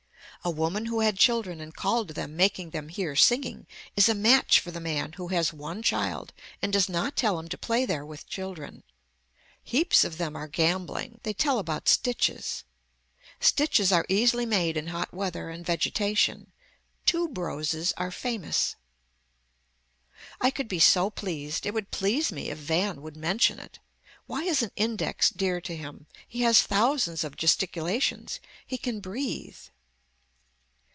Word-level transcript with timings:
A 0.43 0.49
woman 0.49 0.87
who 0.87 1.01
had 1.01 1.19
children 1.19 1.61
and 1.61 1.71
called 1.71 2.07
to 2.07 2.13
them 2.15 2.35
making 2.35 2.71
them 2.71 2.89
hear 2.89 3.15
singing 3.15 3.67
is 3.95 4.09
a 4.09 4.15
match 4.15 4.59
for 4.59 4.71
the 4.71 4.79
man 4.79 5.13
who 5.13 5.27
has 5.27 5.53
one 5.53 5.83
child 5.83 6.33
and 6.63 6.73
does 6.73 6.89
not 6.89 7.15
tell 7.15 7.37
him 7.37 7.47
to 7.49 7.59
play 7.59 7.85
there 7.85 8.03
with 8.03 8.25
children. 8.27 8.81
Heaps 9.63 10.03
of 10.03 10.17
them 10.17 10.35
are 10.35 10.47
gambling. 10.47 11.19
They 11.21 11.33
tell 11.33 11.59
about 11.59 11.87
stitches. 11.87 12.63
Stitches 13.39 13.91
are 13.91 14.03
easily 14.09 14.47
made 14.47 14.77
in 14.77 14.87
hot 14.87 15.13
weather 15.13 15.51
and 15.51 15.63
vegetation. 15.63 16.51
Tube 17.05 17.37
roses 17.37 17.93
are 17.95 18.09
famous. 18.09 18.75
I 20.39 20.49
could 20.49 20.67
be 20.67 20.79
so 20.79 21.11
pleased. 21.11 21.67
It 21.67 21.73
would 21.75 21.91
please 21.91 22.31
me 22.31 22.49
if 22.49 22.57
Van 22.57 23.03
would 23.03 23.15
mention 23.15 23.59
it. 23.59 23.77
Why 24.25 24.41
is 24.41 24.63
an 24.63 24.71
index 24.75 25.29
dear 25.29 25.61
to 25.61 25.75
him. 25.77 26.07
He 26.27 26.41
has 26.41 26.63
thousands 26.63 27.23
of 27.23 27.37
gesticulations. 27.37 28.39
He 28.65 28.79
can 28.79 29.01
breathe. 29.01 29.57